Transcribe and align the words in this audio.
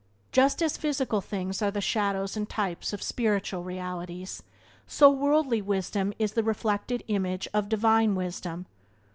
Just 0.31 0.63
as 0.63 0.77
physical 0.77 1.21
things 1.21 1.61
are 1.61 1.69
the 1.69 1.79
shadows 1.79 2.35
and 2.35 2.49
types, 2.49 2.91
of 2.91 3.03
spiritual 3.03 3.63
realities 3.63 4.41
so 4.87 5.11
worldly 5.11 5.61
wisdom 5.61 6.11
is 6.17 6.31
the 6.31 6.41
reflected 6.41 7.03
image 7.07 7.47
of 7.53 7.69
Divine 7.69 8.15
Wisdom. 8.15 8.65